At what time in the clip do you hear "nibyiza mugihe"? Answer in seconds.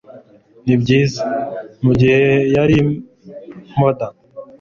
0.65-2.23